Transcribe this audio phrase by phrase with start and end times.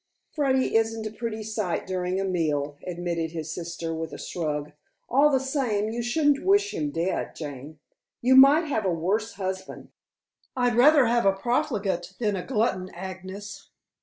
[0.31, 4.71] "Freddy isn't a pretty sight during a meal," admitted his sister with a shrug.
[5.07, 7.77] "All the same you shouldn't wish him dead, Jane.
[8.19, 9.89] You might have a worse husband."
[10.57, 13.69] "I'd rather have a profligate than a glutton, Agnes.